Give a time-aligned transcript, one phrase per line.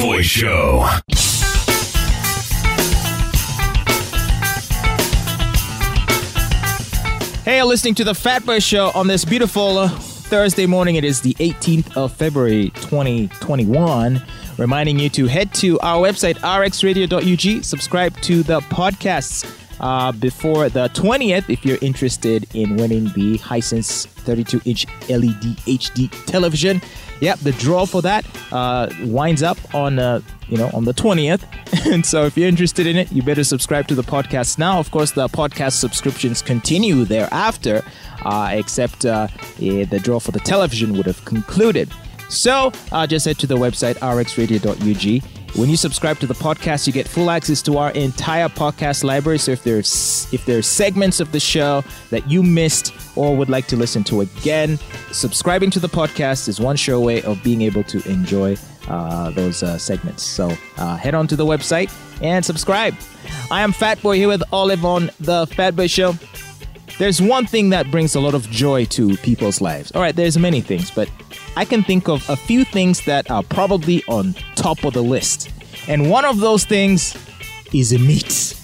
[0.00, 0.86] Boy Show.
[7.44, 10.96] Hey, you're listening to the Fat Boy Show on this beautiful uh, Thursday morning.
[10.96, 14.22] It is the 18th of February 2021.
[14.56, 19.44] Reminding you to head to our website, rxradio.ug, subscribe to the podcasts
[19.80, 26.10] uh, before the 20th if you're interested in winning the Hisense 32 inch LED HD
[26.26, 26.80] television.
[27.20, 31.42] Yep, the draw for that uh, winds up on uh, you know on the 20th,
[31.92, 34.78] and so if you're interested in it, you better subscribe to the podcast now.
[34.78, 37.84] Of course, the podcast subscriptions continue thereafter,
[38.24, 39.28] uh, except uh,
[39.58, 41.90] yeah, the draw for the television would have concluded.
[42.30, 45.39] So uh, just head to the website rxradio.ug.
[45.56, 49.38] When you subscribe to the podcast, you get full access to our entire podcast library.
[49.38, 53.66] So if there's if there's segments of the show that you missed or would like
[53.68, 54.78] to listen to again,
[55.10, 58.56] subscribing to the podcast is one sure way of being able to enjoy
[58.88, 60.22] uh, those uh, segments.
[60.22, 61.92] So uh, head on to the website
[62.22, 62.94] and subscribe.
[63.50, 66.14] I am Fatboy here with Olive on the Fatboy Show.
[67.00, 69.90] There's one thing that brings a lot of joy to people's lives.
[69.92, 71.10] All right, there's many things, but
[71.56, 75.48] I can think of a few things that are probably on top of the list.
[75.88, 77.16] And one of those things
[77.72, 78.54] is meat.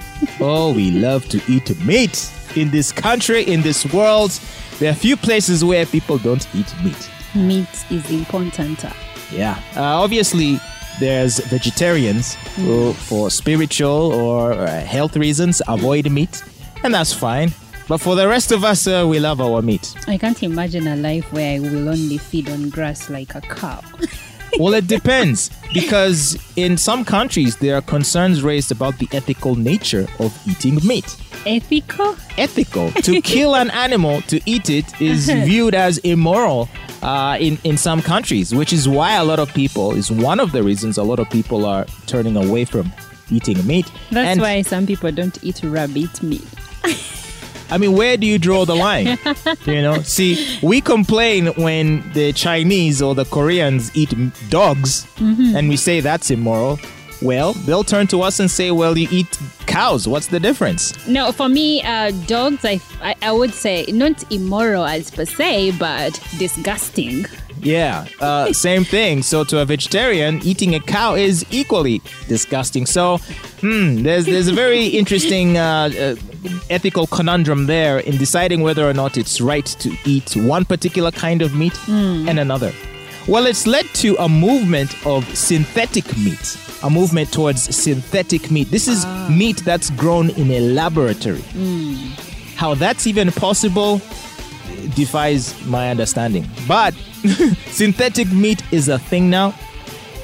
[0.40, 2.32] oh, we love to eat meat.
[2.56, 4.30] In this country, in this world,
[4.78, 7.10] there are few places where people don't eat meat.
[7.34, 8.86] Meat is important.
[9.30, 9.62] Yeah.
[9.76, 10.58] Uh, obviously,
[10.98, 16.42] there's vegetarians who, for spiritual or uh, health reasons, avoid meat,
[16.84, 17.52] and that's fine.
[17.88, 19.94] But for the rest of us, uh, we love our meat.
[20.06, 23.82] I can't imagine a life where I will only feed on grass like a cow.
[24.58, 30.06] Well, it depends because in some countries there are concerns raised about the ethical nature
[30.18, 31.16] of eating meat.
[31.46, 32.14] Ethical?
[32.36, 32.90] Ethical.
[32.92, 36.68] to kill an animal to eat it is viewed as immoral
[37.02, 40.52] uh, in, in some countries, which is why a lot of people, is one of
[40.52, 42.92] the reasons a lot of people are turning away from
[43.30, 43.90] eating meat.
[44.10, 46.44] That's And- why some people don't eat rabbit meat.
[47.72, 49.18] I mean, where do you draw the line?
[49.66, 54.12] you know, see, we complain when the Chinese or the Koreans eat
[54.50, 56.78] dogs, and we say that's immoral.
[57.22, 60.06] Well, they'll turn to us and say, "Well, you eat cows.
[60.06, 64.84] What's the difference?" No, for me, uh, dogs, I, I, I would say not immoral
[64.84, 67.24] as per se, but disgusting.
[67.62, 69.22] Yeah, uh, same thing.
[69.22, 72.84] So to a vegetarian, eating a cow is equally disgusting.
[72.84, 73.18] So,
[73.60, 76.16] hmm, there's there's a very interesting uh, uh,
[76.70, 81.42] ethical conundrum there in deciding whether or not it's right to eat one particular kind
[81.42, 82.28] of meat hmm.
[82.28, 82.72] and another.
[83.28, 88.70] Well, it's led to a movement of synthetic meat, a movement towards synthetic meat.
[88.70, 89.28] This is ah.
[89.30, 91.42] meat that's grown in a laboratory.
[91.42, 91.94] Hmm.
[92.56, 94.00] How that's even possible
[94.94, 96.48] defies my understanding.
[96.66, 96.94] But
[97.66, 99.54] synthetic meat is a thing now.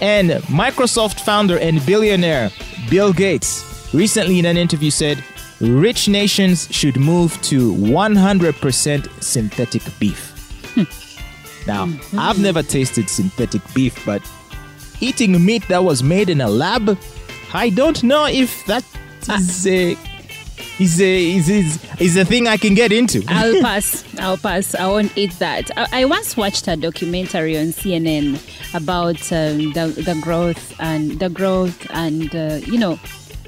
[0.00, 2.50] And Microsoft founder and billionaire
[2.90, 5.22] Bill Gates recently in an interview said
[5.60, 10.32] rich nations should move to 100% synthetic beef.
[11.66, 14.22] Now, I've never tasted synthetic beef, but
[15.00, 16.96] eating meat that was made in a lab,
[17.52, 18.84] I don't know if that
[19.28, 19.96] is a
[20.78, 23.24] is a is is, is a thing I can get into.
[23.28, 24.04] I'll pass.
[24.18, 24.74] I'll pass.
[24.74, 25.70] I won't eat that.
[25.76, 28.36] I, I once watched a documentary on CNN
[28.74, 32.98] about um, the the growth and the growth and uh, you know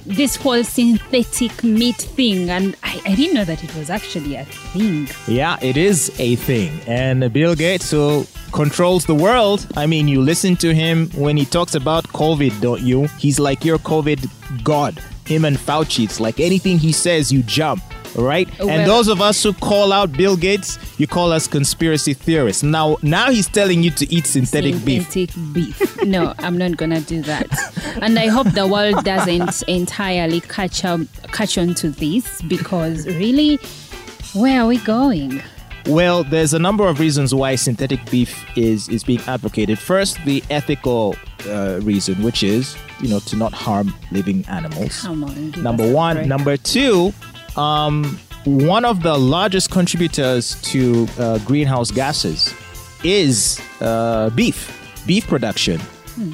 [0.08, 4.44] this whole synthetic meat thing, and I, I didn't know that it was actually a
[4.44, 5.08] thing.
[5.26, 6.80] Yeah, it is a thing.
[6.86, 11.44] And Bill Gates, who controls the world, I mean, you listen to him when he
[11.44, 13.06] talks about COVID, don't you?
[13.18, 14.98] He's like your COVID god.
[15.26, 17.82] Him and Fauci, it's like anything he says, you jump.
[18.18, 18.48] Right?
[18.58, 22.62] Well- and those of us who call out Bill Gates, you call us conspiracy theorists.
[22.62, 25.10] Now now he's telling you to eat synthetic, beef.
[25.10, 26.02] Synthetic beef.
[26.04, 27.46] no, I'm not gonna do that.
[28.02, 31.00] And I hope the world doesn't entirely catch up,
[31.32, 33.58] catch on to this because really,
[34.34, 35.42] where are we going?
[35.86, 39.78] Well, there's a number of reasons why synthetic beef is is being advocated.
[39.78, 41.16] First, the ethical
[41.48, 45.00] uh, reason, which is you know to not harm living animals.
[45.02, 45.50] Come on.
[45.62, 46.28] Number one.
[46.28, 47.12] Number two,
[47.58, 52.54] um, one of the largest contributors to uh, greenhouse gases
[53.04, 55.80] is uh, beef, beef production,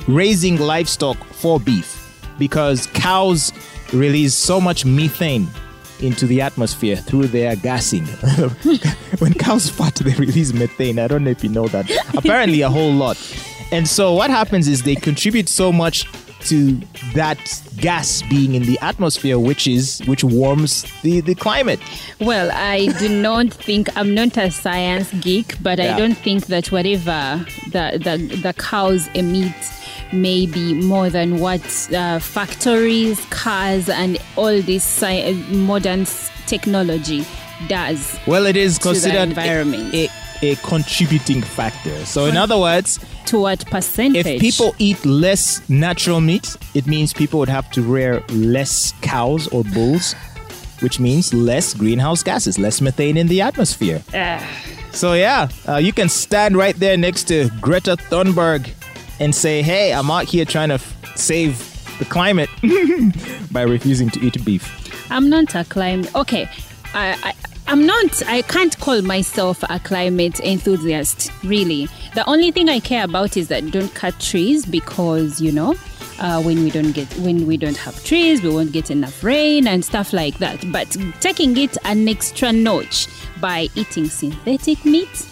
[0.06, 3.52] raising livestock for beef, because cows
[3.92, 5.48] release so much methane
[6.00, 8.04] into the atmosphere through their gassing.
[9.18, 10.98] when cows fart, they release methane.
[10.98, 11.90] I don't know if you know that.
[12.16, 13.16] Apparently, a whole lot.
[13.72, 16.06] and so what happens is they contribute so much
[16.44, 16.80] to
[17.14, 17.38] that
[17.78, 21.80] gas being in the atmosphere, which is which warms the, the climate.
[22.20, 25.94] Well, I do not think I'm not a science geek, but Yeah.
[25.94, 29.54] I don't think that whatever the the, the cows emit
[30.12, 31.62] may be more than what
[31.92, 36.06] uh, factories, cars, and all this sci- modern
[36.46, 37.24] technology
[37.68, 38.18] does.
[38.26, 39.94] Well, it is considered a, environment.
[39.94, 40.08] a,
[40.42, 42.04] a contributing factor.
[42.04, 44.26] So, in other words, To what percentage?
[44.26, 49.48] if people eat less natural meat, it means people would have to rear less cows
[49.48, 50.14] or bulls,
[50.80, 54.02] which means less greenhouse gases, less methane in the atmosphere.
[54.92, 58.70] So, yeah, uh, you can stand right there next to Greta Thunberg
[59.18, 61.58] and say, hey, I'm out here trying to f- save
[61.98, 62.50] the climate
[63.52, 64.64] by refusing to eat beef.
[65.10, 66.14] I'm not a climate.
[66.14, 66.48] Okay,
[66.94, 67.33] I, I
[67.66, 68.22] I'm not.
[68.26, 71.30] I can't call myself a climate enthusiast.
[71.42, 75.74] Really, the only thing I care about is that don't cut trees because you know.
[76.20, 79.66] Uh, when we don't get when we don't have trees we won't get enough rain
[79.66, 83.08] and stuff like that but taking it an extra notch
[83.40, 85.26] by eating synthetic meat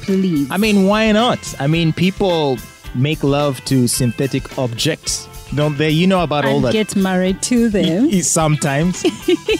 [0.00, 1.54] please I mean, why not?
[1.60, 2.56] I mean, people
[2.94, 5.90] make love to synthetic objects, don't they?
[5.90, 6.72] You know about all and that.
[6.72, 9.04] get married to them Sometimes.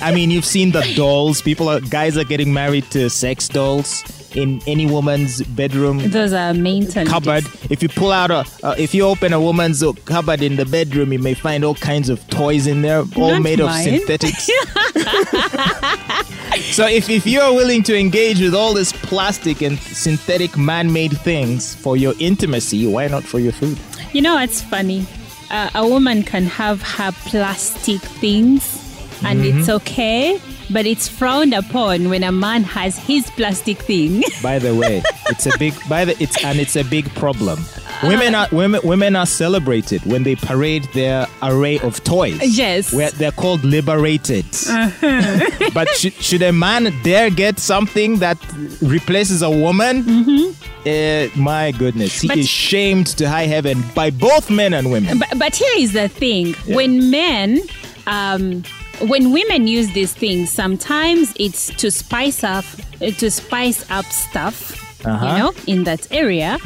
[0.01, 1.43] I mean, you've seen the dolls.
[1.43, 4.03] People are guys are getting married to sex dolls
[4.35, 7.45] in any woman's bedroom those are maintenance cupboard.
[7.71, 11.13] If you pull out a, uh, if you open a woman's cupboard in the bedroom,
[11.13, 14.51] you may find all kinds of toys in there, all Not made of synthetics.
[16.61, 21.17] so if, if you are willing to engage with all this plastic and synthetic man-made
[21.19, 23.79] things for your intimacy, why not for your food?
[24.13, 25.07] You know it's funny?
[25.51, 28.81] Uh, a woman can have her plastic things
[29.25, 29.59] and Mm-hmm.
[29.61, 30.41] it's okay,
[30.71, 34.23] but it's frowned upon when a man has his plastic thing.
[34.43, 37.65] By the way, it's a big by the it's and it's a big problem.
[38.09, 42.39] Women are women women are celebrated when they parade their array of toys.
[42.57, 42.93] Yes.
[42.93, 44.45] where they're called liberated.
[45.75, 48.39] but should, should a man dare get something that
[48.83, 50.55] replaces a woman?
[50.87, 55.19] Eh, my goodness, he But- is shamed to high heaven by both men and women.
[55.19, 57.61] but, but here is the thing when men,
[58.07, 58.63] um,
[59.09, 62.65] when women use these things, sometimes it's to spice up,
[63.01, 64.81] uh, to spice up stuff.
[65.05, 65.27] Uh-huh.
[65.27, 66.59] You know, in that area.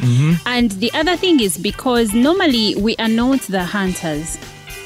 [0.45, 4.37] And the other thing is because normally we are not the hunters.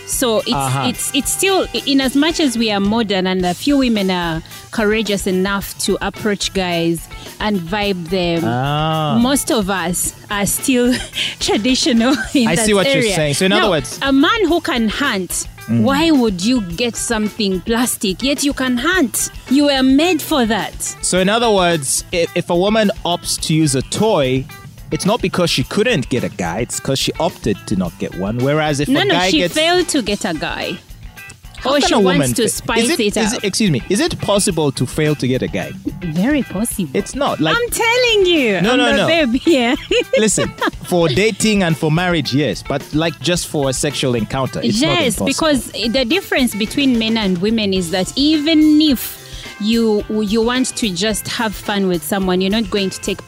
[0.05, 0.87] So it's Uh-huh.
[0.89, 4.41] it's it's still in as much as we are modern and a few women are
[4.71, 7.07] courageous enough to approach guys
[7.39, 8.43] and vibe them.
[8.45, 9.17] Ah.
[9.21, 10.93] Most of us are still
[11.39, 13.33] traditional in I that see what you're saying.
[13.35, 14.09] So in other words- Mm.
[14.09, 15.47] a man who can hunt.
[15.69, 18.21] Why would you get something plastic?
[18.21, 19.29] Yet you can hunt.
[19.49, 20.73] You were made for that.
[21.01, 24.43] So, in other words, if, if a woman opts to use a toy,
[24.93, 28.15] it's not because she couldn't get a guy, it's because she opted to not get
[28.15, 28.37] one.
[28.37, 29.53] Whereas if No, a no, guy she gets.
[29.53, 30.77] failed to get a guy.
[31.57, 33.43] How or she wants to spice is it, it is up.
[33.43, 35.71] excuse me, is it possible to fail to get a guy?
[36.11, 36.91] Very possible.
[36.93, 37.39] It's not.
[37.39, 38.59] Like, I'm telling you.
[38.61, 39.07] No, I'm no, no.
[39.07, 39.75] babe here.
[40.17, 40.49] listen,
[40.83, 44.99] for dating and for marriage, yes, but like just for a sexual encounter, it's not
[44.99, 49.19] yes, because the difference between men and women is that even if
[49.61, 53.19] you you want to just have fun with someone, you're not going to take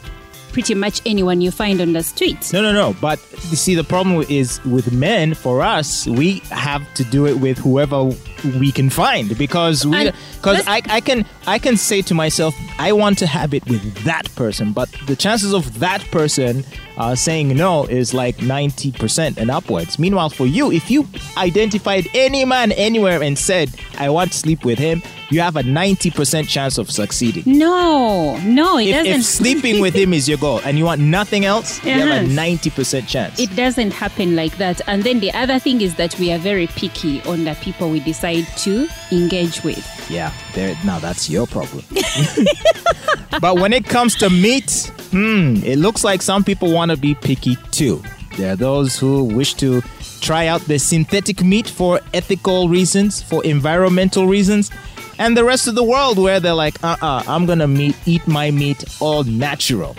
[0.56, 2.50] pretty much anyone you find on the street.
[2.50, 2.96] No, no, no.
[2.98, 3.20] But
[3.50, 5.34] you see, the problem is with men.
[5.34, 8.10] For us, we have to do it with whoever
[8.46, 12.92] we can find because we because I, I can I can say to myself I
[12.92, 16.64] want to have it with that person, but the chances of that person
[16.98, 19.98] uh, saying no is like ninety percent and upwards.
[19.98, 21.06] Meanwhile, for you, if you
[21.36, 25.62] identified any man anywhere and said I want to sleep with him, you have a
[25.62, 27.42] ninety percent chance of succeeding.
[27.46, 29.20] No, no, it If, doesn't.
[29.20, 32.12] if sleeping with him is your goal and you want nothing else, you have a
[32.24, 32.34] Uh-huh.
[32.34, 33.38] ninety percent chance.
[33.40, 34.80] it doesn't happen like that.
[34.86, 38.00] And then the other thing is that we are very picky on the people we
[38.00, 39.84] decide to engage with.
[40.10, 40.76] Yeah, there.
[40.84, 41.84] Now that's your problem.
[43.40, 47.14] but when it comes to meat, hmm, it looks like some people want to be
[47.14, 48.02] picky too.
[48.36, 49.82] There are those who wish to
[50.20, 54.70] try out the synthetic meat for ethical reasons, for environmental reasons,
[55.18, 58.50] and the rest of the world where they're like, uh-uh, I'm gonna meat, eat my
[58.50, 59.96] meat all natural.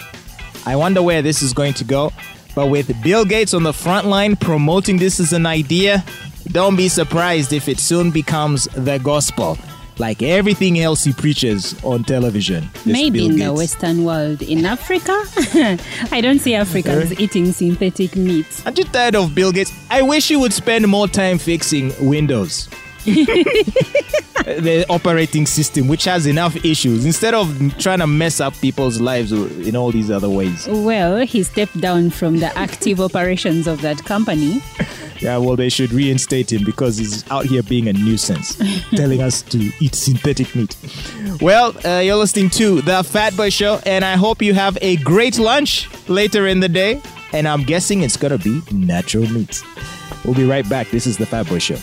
[0.65, 2.12] I wonder where this is going to go.
[2.53, 6.03] But with Bill Gates on the front line promoting this as an idea,
[6.51, 9.58] don't be surprised if it soon becomes the gospel,
[9.98, 12.70] like everything else he preaches on television.
[12.86, 14.42] Maybe in the Western world.
[14.42, 15.12] In Africa,
[16.12, 18.46] I don't see Africans eating synthetic meat.
[18.66, 19.74] Aren't you tired of Bill Gates?
[19.89, 22.70] I wish he would spend more time fixing Windows.
[24.48, 29.32] the operating system, which has enough issues, instead of trying to mess up people's lives
[29.32, 30.68] in all these other ways.
[30.68, 34.62] Well, he stepped down from the active operations of that company.
[35.19, 38.55] Yeah, well, they should reinstate him because he's out here being a nuisance,
[38.95, 40.75] telling us to eat synthetic meat.
[41.41, 44.97] Well, uh, you're listening to The Fat Boy Show, and I hope you have a
[44.97, 47.01] great lunch later in the day.
[47.33, 49.62] And I'm guessing it's going to be natural meat.
[50.24, 50.89] We'll be right back.
[50.91, 51.77] This is The Fat Boy Show.